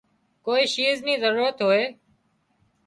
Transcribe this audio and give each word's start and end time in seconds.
ڪوئي 0.45 0.63
شيِز 0.73 0.97
نِي 1.05 1.13
ضرورت 1.23 1.57
هوئي 1.65 1.83